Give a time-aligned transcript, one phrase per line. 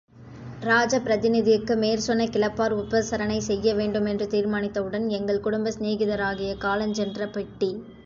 [0.61, 7.71] இராஜப்பிரதிநிதிக்கு மேற்சொன்ன கிளப்பார் உபசரணை செய்ய வேண்டு மென்று தீர்மானித்தவுடன் எங்கள் குடும்ப சிநேகிதராகிய காலஞ்சென்ற பிட்டி.